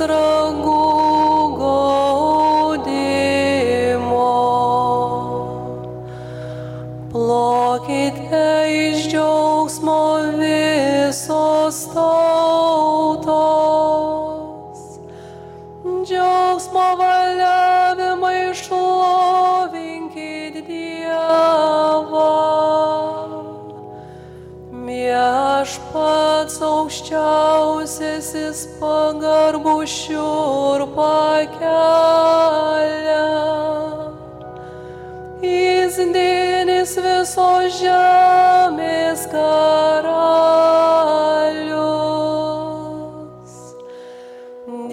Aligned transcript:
lydimas 0.00 0.39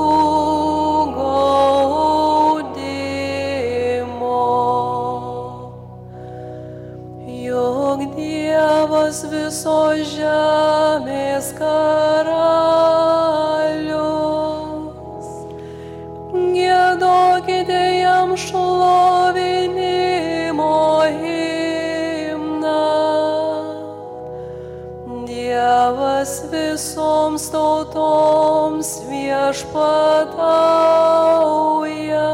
viešpatauja. 29.52 32.32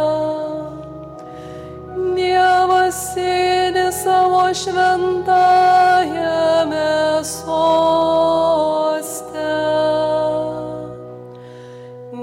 Dievas 2.15 2.95
sėdi 3.15 3.91
savo 3.93 4.55
šventajame 4.55 7.25
soste. 7.27 7.59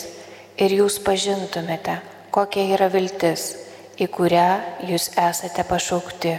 ir 0.56 0.80
jūs 0.80 1.02
pažintumėte, 1.04 2.00
kokia 2.32 2.70
yra 2.78 2.88
viltis, 2.88 3.65
į 3.96 4.08
kurią 4.12 4.48
jūs 4.90 5.08
esate 5.16 5.64
pašaukti, 5.68 6.34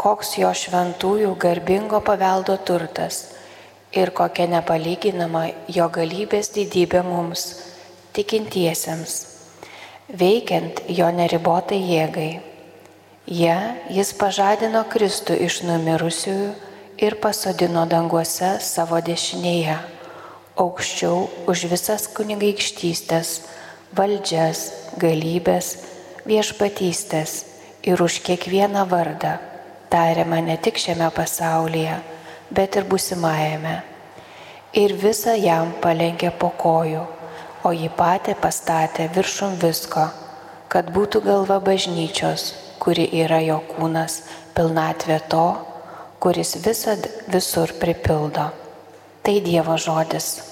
koks 0.00 0.38
jo 0.40 0.52
šventųjų 0.56 1.34
garbingo 1.40 2.00
paveldo 2.04 2.56
turtas 2.64 3.26
ir 3.92 4.12
kokia 4.16 4.46
nepalyginama 4.48 5.48
jo 5.68 5.88
galybės 5.92 6.52
didybė 6.54 7.02
mums, 7.04 7.44
tikintiesiems, 8.16 9.18
veikiant 10.08 10.80
jo 10.88 11.10
neribotai 11.12 11.82
jėgai. 11.84 12.30
Ja 13.30 13.76
jis 13.92 14.14
pažadino 14.18 14.82
Kristų 14.90 15.36
iš 15.46 15.60
numirusiųjų 15.68 16.50
ir 17.04 17.20
pasodino 17.20 17.84
danguose 17.86 18.56
savo 18.64 18.98
dešinėje, 19.04 19.76
aukščiau 20.60 21.28
už 21.50 21.68
visas 21.70 22.08
kunigaikštystės, 22.16 23.36
valdžias, 23.96 24.64
galybės, 25.00 25.74
viešpatystės 26.26 27.44
ir 27.82 28.02
už 28.02 28.20
kiekvieną 28.26 28.84
vardą, 28.88 29.38
tariama 29.90 30.40
ne 30.44 30.56
tik 30.56 30.78
šiame 30.78 31.08
pasaulyje, 31.14 31.96
bet 32.50 32.76
ir 32.76 32.84
busimajame. 32.84 33.80
Ir 34.76 34.94
visą 34.94 35.34
jam 35.34 35.72
palenkė 35.82 36.30
po 36.38 36.52
kojų, 36.54 37.06
o 37.64 37.72
jį 37.74 37.90
patį 37.96 38.36
pastatė 38.40 39.08
viršum 39.14 39.56
visko, 39.62 40.06
kad 40.70 40.92
būtų 40.94 41.24
galva 41.24 41.58
bažnyčios, 41.64 42.52
kuri 42.80 43.08
yra 43.24 43.40
jo 43.42 43.58
kūnas, 43.72 44.22
pilnatvė 44.54 45.18
to, 45.32 45.46
kuris 46.20 46.54
visad 46.64 47.08
visur 47.32 47.72
pripildo. 47.80 48.50
Tai 49.20 49.36
Dievo 49.44 49.76
žodis. 49.76 50.49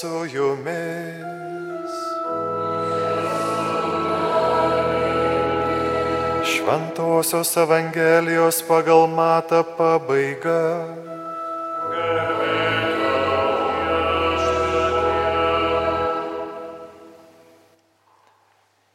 Su 0.00 0.26
jumis. 0.26 1.92
Šventosios 6.44 7.56
Evangelijos 7.56 8.62
pagal 8.62 9.08
matą 9.08 9.64
pabaiga. 9.76 10.86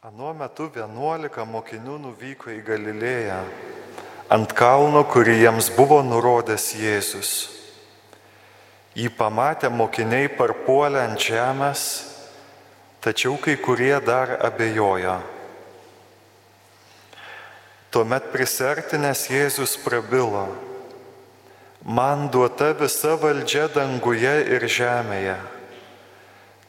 Anuo 0.00 0.32
metu 0.32 0.70
vienuolika 0.72 1.44
mokinių 1.44 1.98
nuvyko 2.06 2.48
į 2.54 2.62
Galilėją 2.64 3.42
ant 4.32 4.56
kalno, 4.56 5.04
kurį 5.04 5.42
jiems 5.42 5.68
buvo 5.76 6.00
nurodęs 6.00 6.72
Jėzus. 6.80 7.53
Jį 8.94 9.08
pamatę 9.10 9.66
mokiniai 9.74 10.28
parpuolė 10.30 11.00
ant 11.02 11.18
žemės, 11.18 11.80
tačiau 13.02 13.34
kai 13.42 13.56
kurie 13.58 13.96
dar 14.06 14.36
abejojo. 14.46 15.16
Tuomet 17.90 18.28
prisertinės 18.30 19.24
Jėzus 19.30 19.74
prabilo, 19.82 20.44
man 21.82 22.28
duota 22.30 22.70
visa 22.78 23.16
valdžia 23.18 23.66
danguje 23.74 24.34
ir 24.54 24.66
žemėje. 24.70 25.36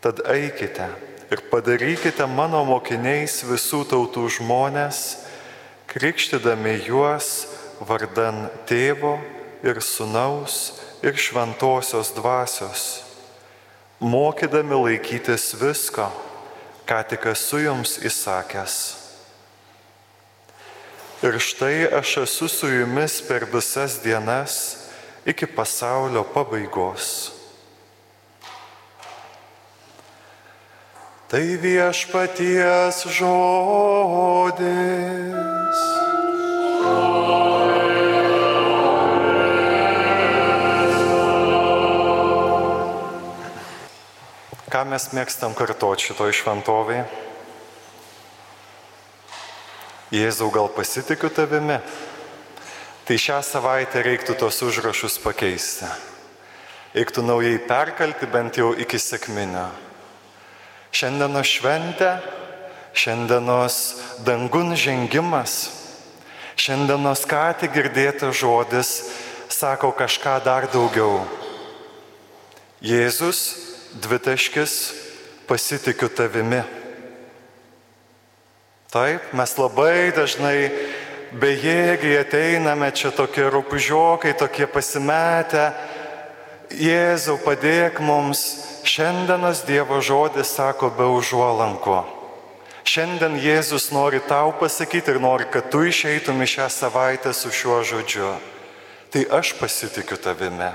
Tad 0.02 0.24
eikite 0.34 0.90
ir 1.30 1.46
padarykite 1.54 2.26
mano 2.30 2.64
mokiniais 2.66 3.38
visų 3.46 3.84
tautų 3.94 4.26
žmonės, 4.40 5.04
krikštydami 5.94 6.74
juos 6.90 7.30
vardan 7.86 8.48
tėvo 8.66 9.20
ir 9.66 9.82
sunaus 9.82 10.85
ir 11.04 11.18
šventosios 11.18 12.14
dvasios, 12.16 13.04
mokydami 14.00 14.76
laikytis 14.76 15.56
visko, 15.60 16.12
ką 16.86 17.02
tik 17.10 17.26
esu 17.34 17.64
jums 17.66 17.98
įsakęs. 18.06 18.76
Ir 21.26 21.40
štai 21.42 21.88
aš 21.98 22.18
esu 22.26 22.48
su 22.52 22.68
jumis 22.70 23.22
per 23.26 23.48
visas 23.50 23.98
dienas 24.04 24.78
iki 25.26 25.48
pasaulio 25.48 26.24
pabaigos. 26.24 27.32
Tai 31.26 31.58
viešpaties 31.58 33.06
žodis. 33.18 34.56
Ką 44.76 44.82
mes 44.92 45.06
mėgstam 45.16 45.54
kartoti 45.56 46.10
šitoj 46.10 46.34
šventovėje? 46.36 47.06
Jėzau, 50.12 50.50
gal 50.52 50.68
pasitikiu 50.68 51.30
tavimi? 51.32 51.78
Tai 53.08 53.16
šią 53.16 53.38
savaitę 53.48 54.02
reiktų 54.04 54.36
tos 54.36 54.60
užrašus 54.68 55.16
pakeisti. 55.24 55.88
Reiktų 56.92 57.24
naujai 57.24 57.56
perkalti 57.64 58.28
bent 58.28 58.60
jau 58.60 58.74
iki 58.76 59.00
sėkminio. 59.00 59.70
Šiandienos 60.92 61.56
šventė, 61.56 62.12
šiandienos 62.92 63.78
dangun 64.28 64.76
žengimas, 64.76 65.70
šiandienos 66.60 67.24
ką 67.24 67.46
tik 67.64 67.72
girdėtas 67.80 68.36
žodis 68.44 68.92
sako 69.48 69.96
kažką 69.96 70.42
dar 70.44 70.68
daugiau. 70.68 71.22
Jėzus 72.84 73.65
dvitaškis 74.02 74.94
pasitikiu 75.48 76.10
tavimi. 76.10 76.62
Taip, 78.92 79.34
mes 79.36 79.52
labai 79.60 80.12
dažnai 80.16 80.72
bejėgiai 81.36 82.22
ateiname 82.22 82.92
čia 82.96 83.12
tokie 83.12 83.48
rūpužiokai, 83.52 84.36
tokie 84.40 84.68
pasimetę. 84.72 85.72
Jėzau, 86.72 87.38
padėk 87.44 88.00
mums. 88.00 88.46
Šiandienos 88.86 89.64
Dievo 89.66 89.98
žodis 89.98 90.52
sako 90.54 90.92
be 90.94 91.08
užuolanko. 91.10 92.04
Šiandien 92.86 93.40
Jėzus 93.42 93.90
nori 93.90 94.20
tau 94.30 94.52
pasakyti 94.60 95.16
ir 95.16 95.18
nori, 95.20 95.48
kad 95.50 95.72
tu 95.74 95.82
išeitum 95.90 96.44
į 96.46 96.48
šią 96.54 96.68
savaitę 96.70 97.34
su 97.34 97.50
šiuo 97.50 97.80
žodžiu. 97.82 98.36
Tai 99.10 99.24
aš 99.40 99.56
pasitikiu 99.58 100.20
tavimi. 100.22 100.70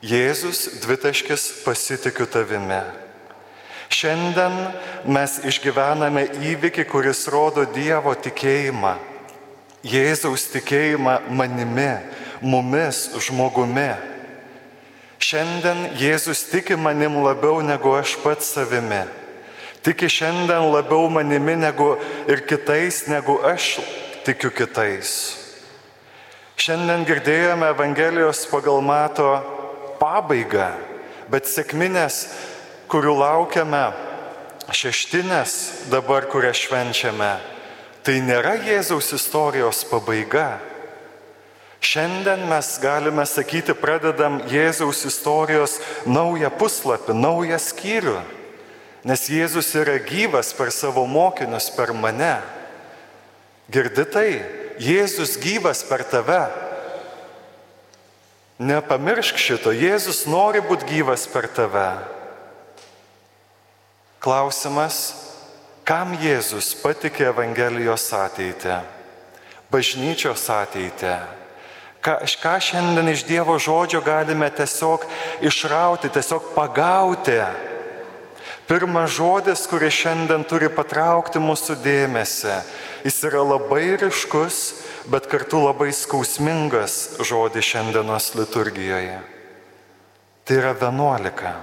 Jėzus 0.00 0.80
dvitaškis 0.80 1.60
pasitikiu 1.60 2.24
tavimi. 2.24 2.80
Šiandien 3.92 4.54
mes 5.04 5.34
išgyvename 5.44 6.22
įvykį, 6.40 6.86
kuris 6.88 7.26
rodo 7.28 7.66
Dievo 7.68 8.14
tikėjimą. 8.16 8.94
Jėzaus 9.84 10.46
tikėjimą 10.54 11.18
manimi, 11.36 11.90
mumis, 12.40 13.10
žmogumi. 13.20 13.90
Šiandien 15.20 15.90
Jėzus 16.00 16.46
tiki 16.48 16.80
manim 16.80 17.20
labiau 17.20 17.60
negu 17.60 17.92
aš 17.98 18.16
pats 18.24 18.54
savimi. 18.56 19.04
Tiki 19.84 20.08
šiandien 20.08 20.72
labiau 20.72 21.12
manimi 21.12 21.60
negu 21.60 21.92
ir 22.24 22.46
kitais, 22.48 23.04
negu 23.08 23.36
aš 23.44 23.82
tikiu 24.24 24.48
kitais. 24.48 25.12
Šiandien 26.56 27.04
girdėjome 27.08 27.68
Evangelijos 27.74 28.46
pagal 28.48 28.80
mato 28.84 29.59
pabaigą, 30.00 30.72
bet 31.30 31.48
sėkminės, 31.48 32.24
kurių 32.90 33.14
laukiame, 33.20 33.84
šeštinės 34.74 35.54
dabar, 35.90 36.26
kurią 36.30 36.52
švenčiame, 36.56 37.34
tai 38.06 38.18
nėra 38.24 38.56
Jėzaus 38.64 39.12
istorijos 39.16 39.84
pabaiga. 39.90 40.58
Šiandien 41.80 42.42
mes 42.48 42.74
galime 42.82 43.24
sakyti, 43.24 43.72
pradedam 43.72 44.40
Jėzaus 44.50 45.00
istorijos 45.08 45.78
naują 46.04 46.50
puslapį, 46.52 47.16
naują 47.16 47.56
skyrių, 47.56 48.18
nes 49.08 49.28
Jėzus 49.32 49.72
yra 49.80 49.96
gyvas 50.04 50.52
per 50.56 50.72
savo 50.76 51.06
mokinius, 51.08 51.70
per 51.72 51.94
mane. 51.96 52.36
Girdi 53.72 54.04
tai, 54.04 54.30
Jėzus 54.80 55.38
gyvas 55.40 55.82
per 55.88 56.04
tave. 56.04 56.42
Nepamiršk 58.60 59.38
šito, 59.40 59.72
Jėzus 59.72 60.26
nori 60.28 60.60
būti 60.60 60.84
gyvas 60.90 61.22
per 61.32 61.46
tave. 61.48 61.88
Klausimas, 64.20 64.98
kam 65.88 66.12
Jėzus 66.20 66.74
patikė 66.82 67.30
Evangelijos 67.30 68.04
ateitį, 68.12 68.82
bažnyčios 69.72 70.44
ateitį. 70.52 71.14
Ką, 72.04 72.18
ką 72.42 72.52
šiandien 72.60 73.08
iš 73.14 73.24
Dievo 73.28 73.56
žodžio 73.56 74.02
galime 74.04 74.50
tiesiog 74.52 75.08
išrauti, 75.40 76.12
tiesiog 76.12 76.52
pagauti. 76.52 77.40
Pirmas 78.68 79.16
žodis, 79.16 79.64
kuris 79.72 79.96
šiandien 80.02 80.44
turi 80.44 80.68
patraukti 80.68 81.40
mūsų 81.40 81.80
dėmesį, 81.80 82.60
jis 83.08 83.22
yra 83.24 83.40
labai 83.56 83.96
ryškus 84.04 84.60
bet 85.10 85.26
kartu 85.26 85.58
labai 85.64 85.90
skausmingas 85.94 87.18
žodis 87.26 87.66
šiandienos 87.66 88.30
liturgijoje. 88.38 89.18
Tai 90.46 90.56
yra 90.56 90.72
vienuolika. 90.74 91.54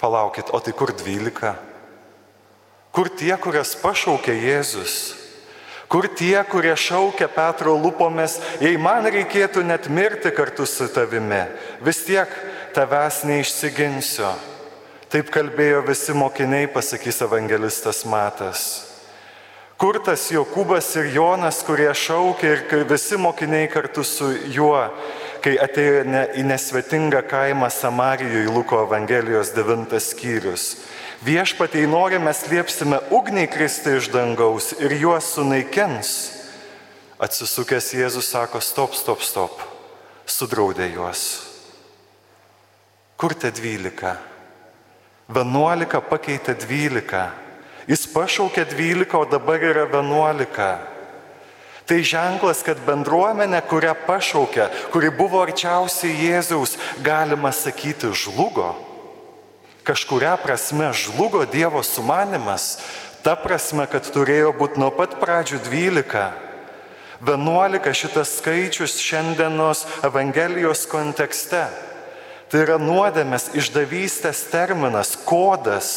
Palaukit, 0.00 0.50
o 0.50 0.60
tai 0.60 0.74
kur 0.74 0.90
dvylika? 0.96 1.54
Kur 2.90 3.10
tie, 3.14 3.32
kurias 3.38 3.76
pašaukė 3.78 4.34
Jėzus? 4.34 4.96
Kur 5.90 6.06
tie, 6.06 6.38
kurie 6.46 6.74
šaukia 6.78 7.28
Petro 7.30 7.74
lūpomis, 7.78 8.38
jei 8.62 8.78
man 8.78 9.06
reikėtų 9.10 9.62
net 9.66 9.88
mirti 9.90 10.30
kartu 10.34 10.66
su 10.66 10.86
tavimi, 10.90 11.42
vis 11.82 12.04
tiek 12.06 12.30
tavęs 12.74 13.24
neišsiginsiu. 13.26 14.30
Taip 15.10 15.30
kalbėjo 15.34 15.82
visi 15.86 16.14
mokiniai, 16.14 16.70
pasakys 16.70 17.18
evangelistas 17.26 18.04
Matas. 18.06 18.89
Kur 19.80 19.96
tas 20.04 20.26
Jokūbas 20.28 20.90
ir 21.00 21.06
Jonas, 21.14 21.62
kurie 21.64 21.88
šaukė 21.96 22.48
ir 22.52 22.82
visi 22.84 23.16
mokiniai 23.16 23.64
kartu 23.72 24.02
su 24.04 24.26
juo, 24.52 24.82
kai 25.40 25.54
atėjo 25.56 26.02
ne, 26.04 26.26
į 26.36 26.44
nesvetingą 26.50 27.22
kaimą 27.30 27.70
Samarijoje, 27.72 28.52
Luko 28.52 28.82
Evangelijos 28.84 29.54
9 29.56 29.96
skyrius. 30.04 30.66
Viešpatai 31.24 31.86
nori, 31.88 32.20
mes 32.20 32.44
liepsime 32.52 33.00
ugniai 33.08 33.48
kristi 33.48 33.96
iš 33.96 34.12
dangaus 34.12 34.74
ir 34.84 34.98
juos 35.00 35.32
sunaikins. 35.32 36.14
Atsisukęs 37.16 37.94
Jėzus 37.96 38.28
sako, 38.36 38.60
stop, 38.60 38.92
stop, 38.92 39.24
stop, 39.24 39.64
sudraudė 40.28 40.92
juos. 40.92 41.28
Kur 43.16 43.32
te 43.32 43.48
dvylika? 43.48 44.18
Vienuolika 45.32 46.04
pakeitė 46.04 46.60
dvylika. 46.66 47.30
Jis 47.90 48.06
pašaukė 48.06 48.68
12, 48.70 49.18
o 49.18 49.26
dabar 49.26 49.58
yra 49.66 49.82
11. 49.90 50.66
Tai 51.90 51.96
ženklas, 52.06 52.60
kad 52.62 52.78
bendruomenė, 52.86 53.64
kurią 53.66 53.96
pašaukė, 54.06 54.68
kuri 54.94 55.10
buvo 55.10 55.40
arčiausiai 55.42 56.14
Jėzaus, 56.28 56.76
galima 57.02 57.50
sakyti, 57.50 58.12
žlugo. 58.14 58.68
Kažkuria 59.82 60.36
prasme 60.38 60.92
žlugo 60.94 61.42
Dievo 61.50 61.82
sumanimas, 61.82 62.78
ta 63.26 63.34
prasme, 63.34 63.88
kad 63.90 64.06
turėjo 64.06 64.54
būti 64.54 64.78
nuo 64.78 64.92
pat 64.94 65.18
pradžių 65.18 65.58
12. 65.66 66.24
11 67.26 67.92
šitas 68.04 68.38
skaičius 68.38 69.00
šiandienos 69.02 69.82
Evangelijos 70.06 70.86
kontekste. 70.86 71.66
Tai 72.46 72.62
yra 72.62 72.78
nuodėmės 72.78 73.50
išdavystės 73.58 74.46
terminas, 74.54 75.16
kodas 75.26 75.90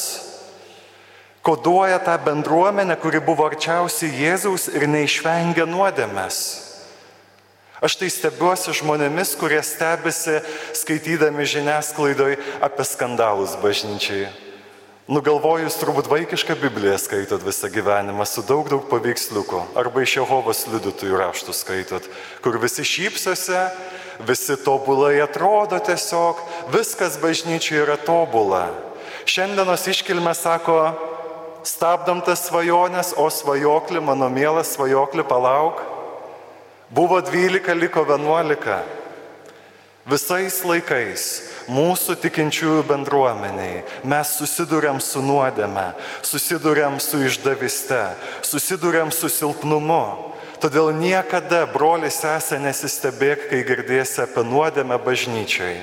koduoja 1.44 2.00
tą 2.00 2.18
bendruomenę, 2.18 2.96
kuri 2.98 3.20
buvo 3.22 3.46
arčiausiai 3.52 4.16
Jėzaus 4.16 4.70
ir 4.72 4.88
neišvengia 4.88 5.68
nuodėmės. 5.68 6.38
Aš 7.84 7.98
tai 8.00 8.08
stebiuosi 8.08 8.72
žmonėmis, 8.80 9.34
kurie 9.36 9.60
stebisi 9.60 10.38
skaitydami 10.72 11.44
žiniasklaidoj 11.44 12.38
apie 12.64 12.86
skandalus 12.88 13.58
bažnyčiai. 13.60 14.30
Nugalvojus 15.12 15.76
turbūt 15.82 16.08
vaikišką 16.08 16.56
Bibliją 16.62 16.96
skaitot 16.96 17.44
visą 17.44 17.68
gyvenimą 17.68 18.24
su 18.24 18.40
daug 18.48 18.70
daug 18.72 18.86
paveiksliukų 18.88 19.66
arba 19.76 20.06
iš 20.06 20.14
Jehovos 20.22 20.64
liudytojų 20.72 21.20
raštų 21.20 21.56
skaitot, 21.60 22.08
kur 22.40 22.56
visi 22.64 22.88
šypsosi, 22.88 23.66
visi 24.24 24.56
tobulai 24.64 25.18
atrodo 25.20 25.76
tiesiog, 25.84 26.40
viskas 26.72 27.20
bažnyčiai 27.20 27.82
yra 27.84 28.00
tobula. 28.00 28.70
Šiandienos 29.28 29.84
iškilme 29.92 30.32
sako, 30.40 30.80
stabdom 31.67 32.22
tas 32.25 32.46
svajonės, 32.48 33.13
o 33.17 33.29
svajokli, 33.32 34.01
mano 34.03 34.29
mielas 34.29 34.74
svajokli, 34.75 35.24
palauk. 35.27 35.82
Buvo 36.93 37.22
12, 37.22 37.74
liko 37.79 38.03
11. 38.05 38.84
Visais 40.03 40.58
laikais 40.67 41.24
mūsų 41.72 42.17
tikinčiųjų 42.20 42.82
bendruomeniai 42.89 43.86
mes 44.03 44.34
susidurėm 44.36 45.00
su 45.00 45.22
nuodėme, 45.24 45.93
susidurėm 46.27 47.00
su 47.00 47.22
išdaviste, 47.24 48.01
susidurėm 48.43 49.13
su 49.15 49.32
silpnumu. 49.32 50.34
Todėl 50.60 50.91
niekada, 50.96 51.63
brolis 51.72 52.20
sesė, 52.20 52.60
nesistebėk, 52.63 53.48
kai 53.50 53.63
girdėsi 53.67 54.22
apie 54.24 54.43
nuodėmę 54.48 55.00
bažnyčiai. 55.03 55.79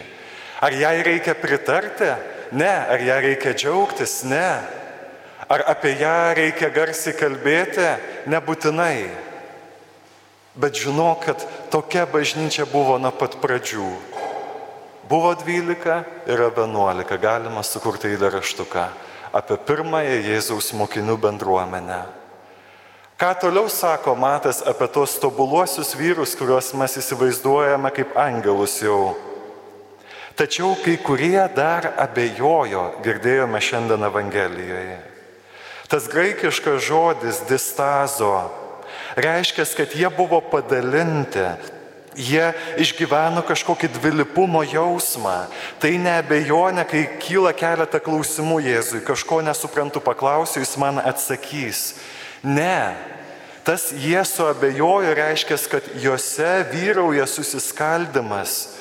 Ar 0.60 0.76
jai 0.76 1.00
reikia 1.04 1.34
pritarti? 1.36 2.12
Ne. 2.52 2.68
Ar 2.68 3.00
ją 3.00 3.16
reikia 3.24 3.52
džiaugtis? 3.56 4.20
Ne. 4.28 4.60
Ar 5.50 5.64
apie 5.66 5.96
ją 5.98 6.14
reikia 6.38 6.70
garsiai 6.70 7.16
kalbėti? 7.18 7.88
Nebūtinai. 8.30 9.10
Bet 10.54 10.78
žinok, 10.78 11.26
kad 11.26 11.42
tokia 11.74 12.06
bažnyčia 12.06 12.68
buvo 12.70 12.98
nuo 13.02 13.10
pat 13.10 13.34
pradžių. 13.42 13.90
Buvo 15.10 15.34
12 15.34 16.30
ir 16.30 16.44
11, 16.46 17.18
galima 17.18 17.64
sukurti 17.66 18.12
įdaraštuką 18.14 18.84
apie 19.34 19.58
pirmąją 19.66 20.16
Jėzaus 20.26 20.72
mokinių 20.74 21.16
bendruomenę. 21.18 22.00
Ką 23.20 23.34
toliau 23.42 23.68
sako 23.68 24.14
Matas 24.14 24.62
apie 24.66 24.88
tos 24.88 25.18
tobuluosius 25.20 25.92
vyrus, 25.98 26.32
kuriuos 26.38 26.72
mes 26.74 26.96
įsivaizduojame 27.02 27.90
kaip 27.94 28.16
angelus 28.18 28.78
jau. 28.82 29.12
Tačiau 30.38 30.72
kai 30.80 30.96
kurie 31.04 31.42
dar 31.54 31.90
abejojo, 32.00 32.86
girdėjome 33.04 33.60
šiandien 33.60 34.08
Evangelijoje. 34.08 35.09
Tas 35.90 36.06
graikiškas 36.06 36.82
žodis 36.86 37.42
distazo 37.48 38.46
reiškia, 39.16 39.64
kad 39.76 39.94
jie 39.94 40.10
buvo 40.16 40.40
padalinti, 40.40 41.42
jie 42.14 42.52
išgyveno 42.78 43.42
kažkokį 43.46 43.90
dvilipumo 43.96 44.62
jausmą. 44.66 45.48
Tai 45.82 45.92
neabejonė, 45.98 46.84
kai 46.86 47.04
kyla 47.22 47.52
keletą 47.56 48.00
klausimų 48.02 48.60
Jėzui, 48.66 49.02
kažko 49.06 49.40
nesuprantu, 49.46 50.02
paklausiu, 50.04 50.62
jis 50.62 50.76
man 50.80 51.02
atsakys. 51.02 51.84
Ne, 52.42 52.96
tas 53.66 53.90
jie 53.90 54.20
suabejojo 54.24 55.14
reiškia, 55.16 55.58
kad 55.70 55.94
juose 56.02 56.52
vyrauja 56.72 57.26
susiskaldimas. 57.26 58.76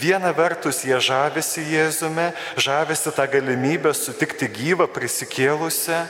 Viena 0.00 0.30
vertus 0.32 0.84
jie 0.86 0.96
žavisi 1.02 1.64
Jėzume, 1.72 2.30
žavisi 2.56 3.12
tą 3.12 3.26
galimybę 3.28 3.92
sutikti 3.92 4.48
gyvą 4.48 4.86
prisikėlusią 4.88 6.04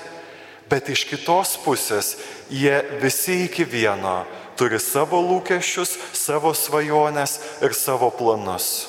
Bet 0.71 0.89
iš 0.93 1.03
kitos 1.09 1.57
pusės 1.65 2.15
jie 2.47 2.77
visi 3.03 3.45
iki 3.49 3.65
vieno 3.67 4.23
turi 4.59 4.79
savo 4.79 5.19
lūkesčius, 5.25 5.97
savo 6.15 6.53
svajonės 6.55 7.39
ir 7.65 7.75
savo 7.75 8.11
planus. 8.15 8.87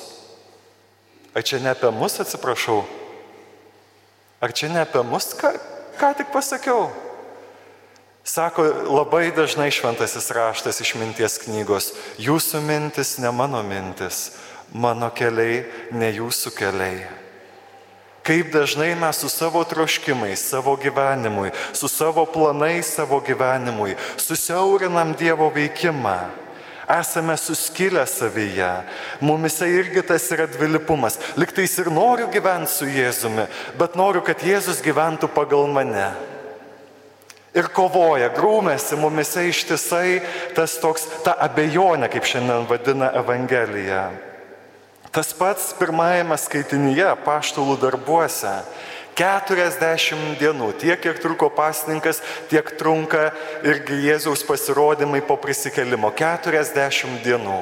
Ar 1.34 1.42
čia 1.42 1.58
ne 1.64 1.72
apie 1.72 1.90
mus 1.90 2.20
atsiprašau? 2.22 2.82
Ar 4.42 4.52
čia 4.52 4.68
ne 4.68 4.82
apie 4.84 5.00
mus, 5.06 5.32
ką, 5.38 5.54
ką 5.98 6.12
tik 6.18 6.30
pasakiau? 6.34 6.90
Sako 8.22 8.68
labai 8.86 9.32
dažnai 9.34 9.72
šventasis 9.74 10.28
raštas 10.30 10.78
iš 10.84 10.92
minties 11.00 11.40
knygos, 11.42 11.90
jūsų 12.22 12.60
mintis 12.62 13.16
ne 13.18 13.32
mano 13.34 13.64
mintis, 13.66 14.36
mano 14.70 15.08
keliai 15.10 15.64
ne 15.90 16.12
jūsų 16.14 16.54
keliai. 16.54 17.21
Kaip 18.22 18.52
dažnai 18.54 18.94
mes 18.94 19.18
su 19.18 19.28
savo 19.28 19.64
troškimais, 19.66 20.38
savo 20.38 20.76
gyvenimui, 20.76 21.50
su 21.72 21.88
savo 21.88 22.22
planais 22.26 22.94
savo 22.94 23.18
gyvenimui 23.20 23.96
susiaurinam 24.16 25.14
Dievo 25.18 25.50
veikimą. 25.50 26.18
Esame 27.00 27.36
suskilę 27.36 28.06
savyje. 28.06 28.82
Mumise 29.20 29.68
irgi 29.68 30.02
tas 30.02 30.30
yra 30.30 30.46
dvilipumas. 30.46 31.18
Liktais 31.36 31.78
ir 31.78 31.90
noriu 31.90 32.28
gyventi 32.30 32.70
su 32.70 32.86
Jėzumi, 32.86 33.46
bet 33.78 33.96
noriu, 33.96 34.20
kad 34.22 34.42
Jėzus 34.42 34.82
gyventų 34.84 35.30
pagal 35.32 35.70
mane. 35.72 36.10
Ir 37.52 37.68
kovoja, 37.68 38.30
grūmėsi 38.32 38.96
mumise 38.96 39.44
ištisai 39.48 40.20
tas 40.56 40.78
toks, 40.80 41.04
ta 41.24 41.34
abejonė, 41.46 42.08
kaip 42.12 42.28
šiandien 42.28 42.68
vadina 42.70 43.10
Evangelija. 43.18 44.31
Tas 45.12 45.34
pats 45.36 45.74
pirmajame 45.76 46.38
skaitinyje, 46.40 47.10
paštulų 47.26 47.74
darbuose, 47.82 48.54
40 49.12 50.38
dienų, 50.40 50.70
tiek 50.80 50.96
kiek 51.04 51.18
truko 51.20 51.50
pasninkas, 51.52 52.22
tiek 52.48 52.70
trunka 52.80 53.26
irgi 53.60 53.98
Jėzaus 54.06 54.40
pasirodymai 54.48 55.20
po 55.28 55.36
prisikelimo. 55.36 56.08
40 56.16 57.20
dienų. 57.20 57.58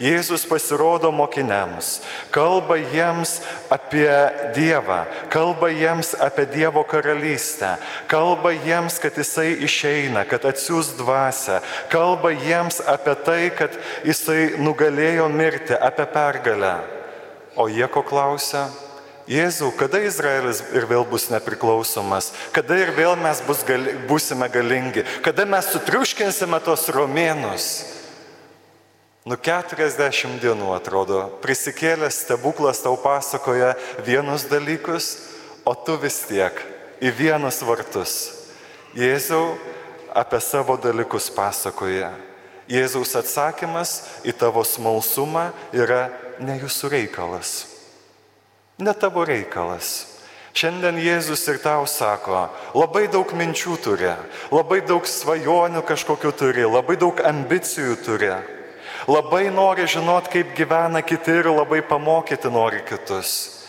Jėzus 0.00 0.46
pasirodo 0.48 1.12
mokiniams, 1.12 1.98
kalba 2.32 2.78
jiems 2.80 3.36
apie 3.68 4.08
Dievą, 4.56 5.02
kalba 5.28 5.68
jiems 5.74 6.14
apie 6.16 6.48
Dievo 6.48 6.86
karalystę, 6.88 7.76
kalba 8.08 8.54
jiems, 8.56 8.96
kad 8.96 9.20
Jisai 9.20 9.58
išeina, 9.68 10.24
kad 10.24 10.48
atsiūs 10.48 10.94
dvasę, 10.96 11.60
kalba 11.92 12.32
jiems 12.32 12.80
apie 12.80 13.18
tai, 13.28 13.40
kad 13.52 13.76
Jisai 14.08 14.54
nugalėjo 14.56 15.28
mirti, 15.28 15.76
apie 15.76 16.08
pergalę. 16.08 16.93
O 17.56 17.68
jie 17.70 17.86
ko 17.88 18.02
klausia? 18.02 18.66
Jėzau, 19.30 19.70
kada 19.72 20.02
Izraelis 20.04 20.60
ir 20.76 20.84
vėl 20.84 21.06
bus 21.08 21.30
nepriklausomas, 21.32 22.28
kada 22.52 22.76
ir 22.76 22.90
vėl 22.92 23.14
mes 23.16 23.40
bus 23.46 23.62
gali, 23.64 23.94
būsime 24.04 24.50
galingi, 24.52 25.06
kada 25.24 25.46
mes 25.48 25.70
sutriuškinsime 25.72 26.60
tos 26.60 26.90
romėnus. 26.92 27.68
Nu 29.24 29.38
40 29.40 30.36
dienų 30.42 30.74
atrodo, 30.76 31.22
prisikėlęs 31.40 32.18
stebuklas 32.26 32.82
tau 32.84 32.98
pasakoja 33.00 33.72
vienus 34.04 34.44
dalykus, 34.50 35.14
o 35.64 35.72
tu 35.72 35.96
vis 35.96 36.20
tiek 36.28 36.60
į 37.00 37.14
vienus 37.16 37.62
vartus. 37.64 38.18
Jėzau 38.92 39.54
apie 40.12 40.42
savo 40.44 40.76
dalykus 40.76 41.30
pasakoja. 41.32 42.12
Jėzaus 42.68 43.16
atsakymas 43.16 43.96
į 44.24 44.36
tavo 44.36 44.60
smalsumą 44.64 45.48
yra 45.72 46.10
ne 46.40 46.58
jūsų 46.62 46.90
reikalas. 46.94 47.54
Ne 48.78 48.94
tavo 48.94 49.24
reikalas. 49.26 50.14
Šiandien 50.54 51.00
Jėzus 51.02 51.42
ir 51.50 51.58
tau 51.58 51.82
sako, 51.90 52.44
labai 52.78 53.08
daug 53.10 53.32
minčių 53.34 53.74
turi, 53.82 54.12
labai 54.54 54.84
daug 54.86 55.02
svajonių 55.02 55.82
kažkokių 55.82 56.30
turi, 56.38 56.62
labai 56.62 56.94
daug 56.94 57.18
ambicijų 57.26 57.96
turi, 58.06 58.30
labai 59.10 59.48
nori 59.50 59.88
žinot, 59.90 60.30
kaip 60.30 60.54
gyvena 60.54 61.02
kiti 61.02 61.34
ir 61.40 61.50
labai 61.50 61.82
pamokyti 61.82 62.52
nori 62.54 62.84
kitus. 62.86 63.64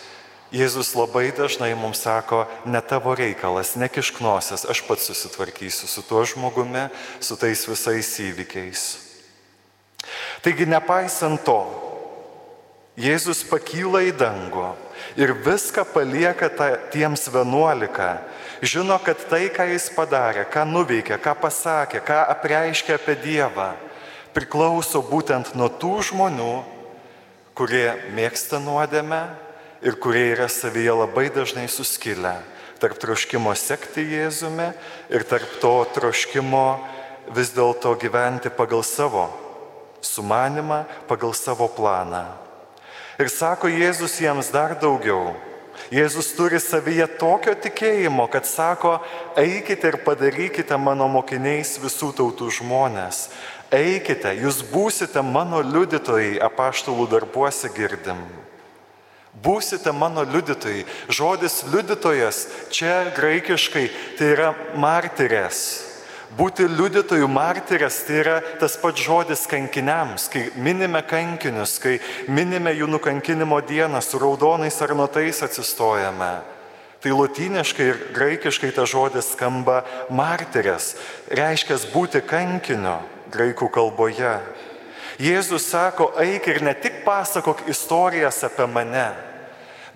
Jėzus 0.54 0.92
labai 0.94 1.32
dažnai 1.34 1.72
mums 1.74 2.04
sako, 2.06 2.44
ne 2.70 2.78
tavo 2.78 3.16
reikalas, 3.18 3.74
nekišknosias, 3.74 4.62
aš 4.70 4.84
pats 4.86 5.10
susitvarkysiu 5.10 5.90
su 5.90 6.06
tuo 6.06 6.22
žmogumi, 6.22 6.86
su 7.18 7.34
tais 7.34 7.66
visais 7.66 8.12
įvykiais. 8.22 8.84
Taigi 10.46 10.70
nepaisant 10.70 11.42
to, 11.42 11.58
Jėzus 12.96 13.42
pakyla 13.44 14.06
į 14.08 14.14
dangų 14.16 14.70
ir 15.20 15.34
viską 15.44 15.84
palieka 15.92 16.48
ta, 16.48 16.70
tiems 16.92 17.26
vienuolika. 17.28 18.22
Žino, 18.64 18.96
kad 19.04 19.20
tai, 19.28 19.50
ką 19.52 19.66
jis 19.68 19.90
padarė, 19.92 20.46
ką 20.48 20.64
nuveikė, 20.64 21.18
ką 21.20 21.34
pasakė, 21.36 22.00
ką 22.00 22.22
apreiškė 22.32 22.96
apie 22.96 23.18
Dievą, 23.20 23.74
priklauso 24.32 25.02
būtent 25.04 25.52
nuo 25.58 25.68
tų 25.68 25.92
žmonių, 26.08 26.54
kurie 27.56 27.90
mėgsta 28.16 28.62
nuodėmę 28.64 29.22
ir 29.84 30.00
kurie 30.00 30.30
yra 30.32 30.48
savyje 30.48 30.96
labai 31.04 31.28
dažnai 31.32 31.68
suskilę 31.68 32.38
tarp 32.80 32.98
troškimo 33.00 33.52
sekti 33.56 34.04
Jėzumi 34.04 34.70
ir 35.12 35.24
tarp 35.28 35.58
to 35.62 35.74
troškimo 35.96 36.66
vis 37.36 37.52
dėlto 37.56 37.94
gyventi 38.00 38.52
pagal 38.52 38.84
savo 38.84 39.28
sumanimą, 40.04 40.84
pagal 41.08 41.32
savo 41.34 41.68
planą. 41.72 42.45
Ir 43.16 43.30
sako 43.32 43.70
Jėzus 43.72 44.18
jiems 44.20 44.50
dar 44.52 44.74
daugiau. 44.80 45.34
Jėzus 45.92 46.32
turi 46.36 46.58
savyje 46.60 47.06
tokio 47.20 47.54
tikėjimo, 47.54 48.26
kad 48.32 48.48
sako, 48.48 48.96
eikite 49.38 49.92
ir 49.92 49.98
padarykite 50.04 50.76
mano 50.80 51.06
mokiniais 51.08 51.76
visų 51.80 52.10
tautų 52.16 52.50
žmonės. 52.58 53.28
Eikite, 53.72 54.32
jūs 54.40 54.62
būsite 54.70 55.22
mano 55.24 55.60
liudytojai, 55.64 56.36
apaštalų 56.44 57.08
darbuose 57.12 57.70
girdim. 57.76 58.20
Būsite 59.42 59.92
mano 59.92 60.24
liudytojai. 60.24 60.86
Žodis 61.12 61.62
liudytojas 61.72 62.46
čia 62.72 63.12
graikiškai 63.16 63.88
tai 64.18 64.32
yra 64.32 64.54
martyrės. 64.80 65.60
Būti 66.34 66.66
liudytojų 66.66 67.28
martyrės 67.30 68.00
tai 68.04 68.18
yra 68.24 68.34
tas 68.60 68.74
pats 68.80 69.04
žodis 69.06 69.44
kankiniams, 69.46 70.26
kai 70.32 70.48
minime 70.58 71.00
kankinius, 71.06 71.78
kai 71.78 72.00
minime 72.26 72.74
jų 72.74 72.88
nukankinimo 72.90 73.60
dieną, 73.62 74.02
su 74.02 74.18
raudonais 74.18 74.80
ar 74.82 74.96
notais 74.98 75.40
atsistojame. 75.46 76.32
Tai 77.00 77.12
lotyniškai 77.14 77.86
ir 77.86 78.02
graikiškai 78.16 78.72
tas 78.74 78.90
žodis 78.90 79.30
skamba 79.36 79.84
martyrės, 80.10 80.96
reiškia 81.30 81.78
būti 81.92 82.24
kankiniu 82.26 82.98
graikų 83.30 83.70
kalboje. 83.70 84.34
Jėzus 85.22 85.70
sako, 85.70 86.10
eik 86.20 86.50
ir 86.50 86.60
ne 86.66 86.74
tik 86.74 87.04
pasakok 87.06 87.62
istorijas 87.70 88.42
apie 88.44 88.66
mane, 88.68 89.08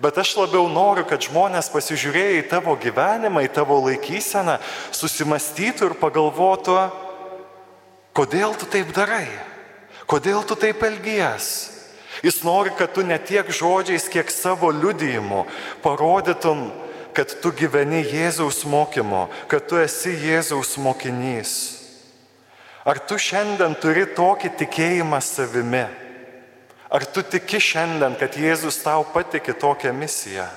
Bet 0.01 0.17
aš 0.17 0.33
labiau 0.39 0.65
noriu, 0.65 1.03
kad 1.05 1.21
žmonės 1.21 1.69
pasižiūrėję 1.69 2.39
į 2.39 2.47
tavo 2.49 2.73
gyvenimą, 2.81 3.43
į 3.45 3.51
tavo 3.53 3.77
laikyseną, 3.85 4.57
susimastytų 4.97 5.91
ir 5.91 5.97
pagalvotų, 6.01 6.77
kodėl 8.17 8.55
tu 8.57 8.65
taip 8.65 8.89
darai, 8.97 9.27
kodėl 10.09 10.41
tu 10.49 10.57
taip 10.57 10.81
elgies. 10.87 11.51
Jis 12.25 12.41
nori, 12.45 12.73
kad 12.77 12.95
tu 12.95 13.05
ne 13.05 13.17
tiek 13.21 13.45
žodžiais, 13.45 14.09
kiek 14.09 14.33
savo 14.33 14.71
liudijimu 14.73 15.45
parodytum, 15.85 16.71
kad 17.13 17.29
tu 17.41 17.51
gyveni 17.53 18.01
Jėzaus 18.01 18.63
mokymu, 18.65 19.27
kad 19.51 19.69
tu 19.69 19.77
esi 19.81 20.13
Jėzaus 20.17 20.77
mokinys. 20.81 21.53
Ar 22.85 22.97
tu 23.05 23.19
šiandien 23.21 23.75
turi 23.77 24.07
tokį 24.17 24.55
tikėjimą 24.57 25.21
savimi? 25.21 25.85
Ar 26.91 27.05
tu 27.07 27.23
tiki 27.23 27.59
šiandien, 27.63 28.17
kad 28.19 28.35
Jėzus 28.35 28.81
tau 28.83 29.05
patikė 29.13 29.55
tokią 29.55 29.93
misiją? 29.95 30.49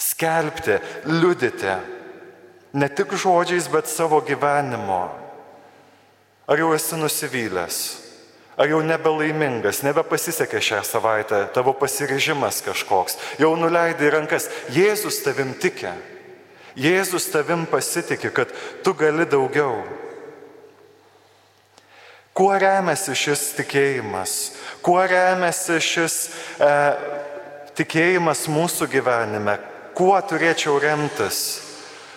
Skelbti, 0.00 0.78
liudyti, 1.10 1.72
ne 2.78 2.88
tik 2.88 3.16
žodžiais, 3.18 3.66
bet 3.72 3.90
savo 3.90 4.20
gyvenimo. 4.22 5.08
Ar 6.46 6.62
jau 6.62 6.70
esi 6.74 6.98
nusivylęs? 6.98 7.80
Ar 8.60 8.68
jau 8.68 8.78
nebelaimingas, 8.84 9.80
nebepasisekė 9.86 10.60
šią 10.62 10.80
savaitę, 10.84 11.40
tavo 11.54 11.72
pasirežimas 11.74 12.60
kažkoks, 12.62 13.16
jau 13.40 13.54
nuleidai 13.56 14.10
rankas, 14.12 14.50
Jėzus 14.74 15.22
tavim 15.24 15.54
tikė, 15.58 15.94
Jėzus 16.78 17.30
tavim 17.32 17.64
pasitikė, 17.66 18.30
kad 18.34 18.52
tu 18.84 18.94
gali 18.94 19.26
daugiau. 19.26 19.80
Kuo 22.40 22.54
remiasi 22.56 23.12
šis 23.12 23.50
tikėjimas? 23.58 24.30
Kuo 24.80 25.02
remiasi 25.04 25.74
šis 25.84 26.14
e, 26.56 26.70
tikėjimas 27.76 28.46
mūsų 28.48 28.88
gyvenime? 28.94 29.58
Kuo 29.92 30.14
turėčiau 30.24 30.78
remtis? 30.80 31.42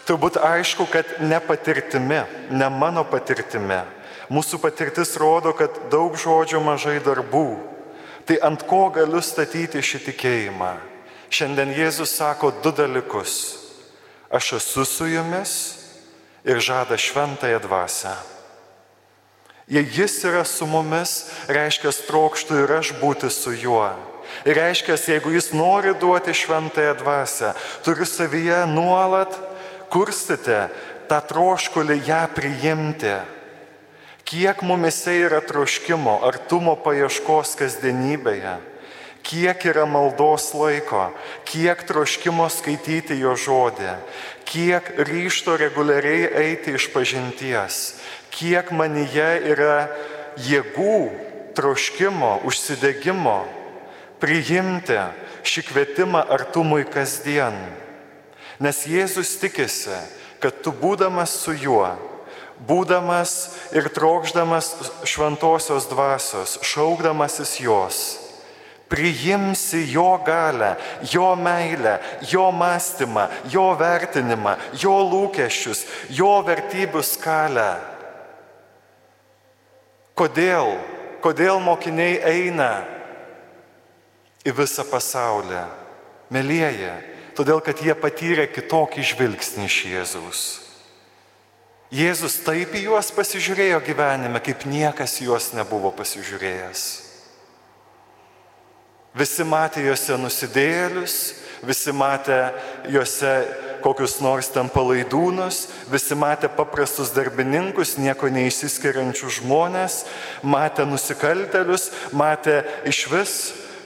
Turbūt 0.08 0.40
aišku, 0.40 0.88
kad 0.88 1.12
ne 1.20 1.42
patirtimi, 1.44 2.22
ne 2.56 2.72
mano 2.72 3.04
patirtimi. 3.04 3.82
Mūsų 4.32 4.64
patirtis 4.64 5.12
rodo, 5.20 5.52
kad 5.60 5.76
daug 5.92 6.16
žodžių 6.16 6.64
mažai 6.64 7.02
darbų. 7.04 7.60
Tai 8.24 8.40
ant 8.48 8.64
ko 8.64 8.86
galiu 8.96 9.20
statyti 9.20 9.84
šį 9.84 10.06
tikėjimą? 10.08 10.74
Šiandien 11.28 11.76
Jėzus 11.76 12.16
sako 12.16 12.54
du 12.64 12.72
dalykus. 12.72 13.58
Aš 14.32 14.56
esu 14.62 14.88
su 14.88 15.12
jumis 15.12 15.58
ir 16.48 16.64
žada 16.64 16.96
šventąją 16.96 17.60
dvasę. 17.68 18.16
Jei 19.68 19.86
jis 19.88 20.18
yra 20.28 20.44
su 20.44 20.68
mumis, 20.68 21.30
reiškia, 21.48 21.94
trokštų 22.08 22.64
ir 22.66 22.74
aš 22.80 22.92
būti 23.00 23.30
su 23.32 23.54
juo. 23.56 23.88
Ir 24.44 24.58
reiškia, 24.58 24.98
jeigu 24.98 25.32
jis 25.32 25.54
nori 25.56 25.94
duoti 25.96 26.34
šventąją 26.36 26.98
dvasę, 27.00 27.54
turiu 27.86 28.06
savyje 28.08 28.64
nuolat 28.68 29.36
kurstyti 29.94 30.66
tą 31.08 31.22
troškulį 31.30 32.00
ją 32.08 32.24
priimti. 32.36 33.16
Kiek 34.24 34.64
mumise 34.66 35.14
yra 35.20 35.42
troškimo, 35.44 36.22
artumo 36.26 36.76
paieškos 36.80 37.58
kasdienybėje, 37.60 38.56
kiek 39.24 39.66
yra 39.72 39.86
maldos 39.88 40.52
laiko, 40.54 41.08
kiek 41.48 41.84
troškimo 41.88 42.50
skaityti 42.52 43.18
jo 43.22 43.36
žodį, 43.40 43.96
kiek 44.48 44.90
ryšto 45.08 45.56
reguliariai 45.60 46.28
eiti 46.44 46.76
iš 46.76 46.90
pažinties, 46.94 47.80
kiek 48.34 48.72
manyje 48.76 49.30
yra 49.54 49.78
jėgų, 50.38 50.98
troškimo, 51.54 52.40
užsidegimo 52.50 53.44
priimti 54.22 54.98
šį 55.46 55.64
kvietimą 55.70 56.24
artumui 56.34 56.86
kasdien. 56.88 57.56
Nes 58.64 58.84
Jėzus 58.88 59.36
tikisi, 59.42 59.96
kad 60.40 60.62
tu 60.64 60.72
būdamas 60.72 61.34
su 61.44 61.56
juo, 61.58 61.90
būdamas 62.64 63.34
ir 63.76 63.90
trokšdamas 63.92 64.70
šventosios 65.10 65.90
dvasios, 65.92 66.60
šaukdamasis 66.64 67.58
jos, 67.64 68.02
priimsi 68.94 69.92
jo 69.92 70.22
galę, 70.26 70.76
jo 71.14 71.36
meilę, 71.36 72.00
jo 72.32 72.52
mąstymą, 72.52 73.28
jo 73.50 73.76
vertinimą, 73.76 74.54
jo 74.78 74.94
lūkesčius, 75.10 75.82
jo 76.14 76.44
vertybių 76.46 77.02
skalę. 77.02 77.72
Kodėl? 80.14 80.76
Kodėl 81.26 81.58
mokiniai 81.64 82.20
eina 82.22 82.84
į 84.46 84.54
visą 84.54 84.86
pasaulį? 84.86 85.64
Mėlyje, 86.30 86.92
todėl 87.34 87.64
kad 87.66 87.82
jie 87.82 87.96
patyrė 87.98 88.46
kitokį 88.54 89.08
žvilgsnį 89.10 89.66
iš 89.72 89.78
Jėzaus. 89.90 90.44
Jėzus 91.94 92.38
taip 92.46 92.78
į 92.78 92.86
juos 92.92 93.10
pasižiūrėjo 93.14 93.82
gyvenime, 93.86 94.38
kaip 94.42 94.68
niekas 94.70 95.18
juos 95.26 95.50
nebuvo 95.58 95.90
pasižiūrėjęs. 95.98 97.03
Visi 99.14 99.46
matė 99.46 99.84
juose 99.86 100.16
nusidėlius, 100.18 101.18
visi 101.62 101.94
matė 101.94 102.38
juose 102.90 103.34
kokius 103.84 104.18
nors 104.24 104.48
ten 104.50 104.72
palaidūnus, 104.74 105.68
visi 105.92 106.18
matė 106.18 106.50
paprastus 106.50 107.12
darbininkus, 107.14 107.98
nieko 108.02 108.32
neįsiskiriančių 108.34 109.30
žmonės, 109.38 110.00
matė 110.42 110.88
nusikaltelius, 110.90 111.92
matė 112.16 112.64
iš 112.90 113.04
vis 113.12 113.36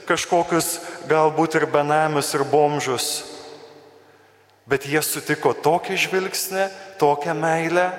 kažkokius 0.08 0.78
galbūt 1.10 1.58
ir 1.58 1.68
benamius 1.68 2.32
ir 2.32 2.46
bomžus. 2.48 3.10
Bet 4.68 4.88
jie 4.88 5.00
sutiko 5.04 5.52
tokį 5.52 5.96
žvilgsnį, 6.06 6.64
tokią 7.00 7.36
meilę, 7.36 7.90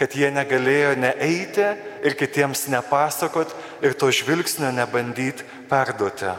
kad 0.00 0.16
jie 0.16 0.32
negalėjo 0.32 0.96
neeiti 1.00 1.68
ir 2.04 2.16
kitiems 2.18 2.66
nepasakot 2.72 3.52
ir 3.84 3.94
to 4.00 4.10
žvilgsnio 4.12 4.72
nebandyti 4.74 5.46
perduoti. 5.70 6.32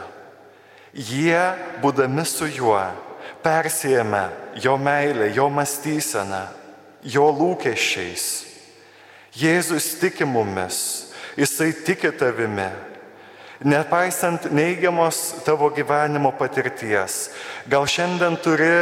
Jie, 0.96 1.40
būdami 1.82 2.24
su 2.24 2.46
juo, 2.48 2.80
persijėmė 3.44 4.22
jo 4.64 4.78
meilę, 4.80 5.28
jo 5.36 5.50
mąstyseną, 5.52 6.46
jo 7.04 7.26
lūkesčiais. 7.36 8.24
Jėzus 9.36 9.90
tiki 10.00 10.24
mumis, 10.24 11.12
jisai 11.36 11.74
tiki 11.84 12.08
tavimi. 12.16 12.70
Nepaisant 13.68 14.48
neigiamos 14.52 15.42
tavo 15.44 15.68
gyvenimo 15.72 16.32
patirties, 16.36 17.30
gal 17.68 17.84
šiandien 17.88 18.38
turi 18.40 18.72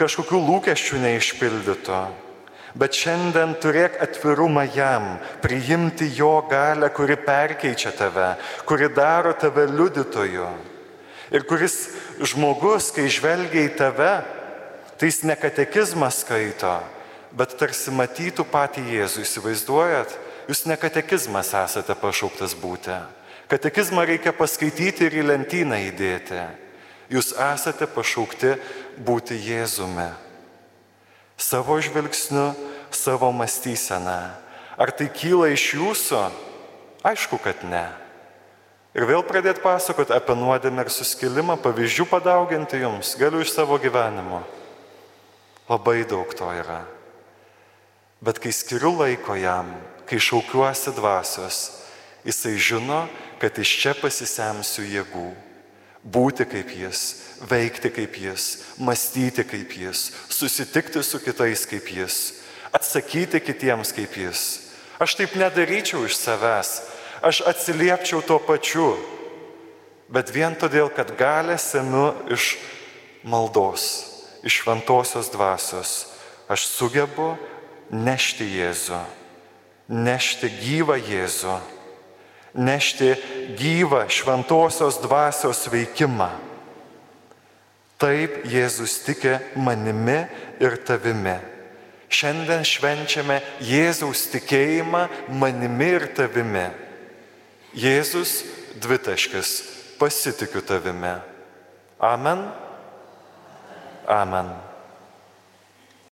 kažkokių 0.00 0.40
lūkesčių 0.48 1.02
neišpildyto, 1.04 2.00
bet 2.80 2.96
šiandien 2.96 3.54
turėk 3.60 4.00
atvirumą 4.04 4.64
jam, 4.72 5.18
priimti 5.44 6.08
jo 6.16 6.32
galę, 6.48 6.88
kuri 6.96 7.20
perkeičia 7.20 7.92
tave, 7.92 8.34
kuri 8.64 8.88
daro 8.88 9.36
tave 9.36 9.68
liudytoju. 9.68 10.48
Ir 11.34 11.44
kuris 11.44 11.90
žmogus, 12.24 12.88
kai 12.94 13.08
žvelgia 13.12 13.66
į 13.66 13.74
tave, 13.76 14.12
tai 14.96 15.10
jis 15.10 15.22
ne 15.28 15.36
katekizmą 15.36 16.08
skaito, 16.12 16.78
bet 17.36 17.52
tarsi 17.60 17.92
matytų 17.92 18.46
patį 18.48 18.86
Jėzų. 18.94 19.26
Įsivaizduojat, 19.26 20.14
jūs 20.48 20.64
ne 20.70 20.78
katekizmas 20.80 21.52
esate 21.52 21.96
pašauktas 22.00 22.56
būti. 22.58 22.96
Katekizmą 23.48 24.04
reikia 24.08 24.32
paskaityti 24.36 25.06
ir 25.08 25.20
į 25.20 25.28
lentyną 25.28 25.78
įdėti. 25.88 26.40
Jūs 27.12 27.32
esate 27.32 27.86
pašaukti 27.88 28.56
būti 29.00 29.36
Jėzumi. 29.40 30.10
Savo 31.38 31.78
žvilgsniu, 31.80 32.50
savo 32.90 33.30
mąstyseną. 33.32 34.20
Ar 34.78 34.92
tai 34.92 35.08
kyla 35.12 35.52
iš 35.54 35.72
jūsų? 35.78 36.20
Aišku, 37.08 37.38
kad 37.40 37.62
ne. 37.64 37.86
Ir 38.98 39.04
vėl 39.06 39.22
pradėti 39.22 39.62
pasakoti 39.62 40.10
apie 40.10 40.34
nuodėmę 40.34 40.82
ir 40.82 40.88
suskilimą, 40.90 41.54
pavyzdžių 41.62 42.06
padauginti 42.10 42.80
jums, 42.82 43.12
galiu 43.20 43.44
iš 43.44 43.52
savo 43.54 43.76
gyvenimo. 43.78 44.40
Labai 45.70 46.02
daug 46.08 46.32
to 46.34 46.48
yra. 46.50 46.80
Bet 48.18 48.40
kai 48.42 48.50
skiriu 48.50 48.96
laiko 48.98 49.36
jam, 49.38 49.70
kai 50.08 50.18
šaukiuosi 50.18 50.96
dvasios, 50.96 51.60
jisai 52.26 52.56
žino, 52.58 53.04
kad 53.38 53.54
iš 53.62 53.76
čia 53.78 53.94
pasisemsiu 53.94 54.82
jėgų. 54.82 55.28
Būti 56.02 56.48
kaip 56.50 56.74
jis, 56.74 57.04
veikti 57.46 57.94
kaip 57.94 58.18
jis, 58.18 58.50
mąstyti 58.82 59.46
kaip 59.46 59.78
jis, 59.78 60.08
susitikti 60.26 61.04
su 61.06 61.22
kitais 61.22 61.62
kaip 61.70 61.86
jis, 61.94 62.18
atsakyti 62.74 63.38
kitiems 63.46 63.94
kaip 63.94 64.18
jis. 64.18 64.46
Aš 64.98 65.14
taip 65.20 65.38
nedaryčiau 65.38 66.02
iš 66.08 66.18
savęs, 66.18 66.80
aš 67.22 67.42
atsiliepčiau 67.46 68.22
tuo 68.22 68.38
pačiu, 68.42 68.92
bet 70.08 70.32
vien 70.32 70.56
todėl, 70.56 70.90
kad 70.92 71.14
galę 71.18 71.58
senu 71.60 72.12
iš 72.32 72.56
maldos, 73.22 73.84
iš 74.42 74.62
šventosios 74.62 75.30
dvasios, 75.32 75.94
aš 76.48 76.66
sugebu 76.70 77.34
nešti 77.90 78.46
Jėzų, 78.58 79.00
nešti 79.88 80.50
gyvą 80.62 80.98
Jėzų, 81.02 81.58
nešti 82.58 83.12
gyvą 83.58 84.06
šventosios 84.08 85.00
dvasios 85.02 85.66
veikimą. 85.72 86.30
Taip 87.98 88.44
Jėzus 88.46 89.00
tikė 89.02 89.38
manimi 89.58 90.20
ir 90.62 90.76
tavimi. 90.86 91.34
Šiandien 92.08 92.62
švenčiame 92.64 93.40
Jėzaus 93.60 94.28
tikėjimą 94.32 95.08
manimi 95.34 95.90
ir 95.98 96.06
tavimi. 96.16 96.68
Jėzus 97.76 98.44
dvitaškis, 98.80 99.50
pasitikiu 99.98 100.62
tavimi. 100.64 101.18
Amen. 102.00 102.46
Amen. 104.08 104.67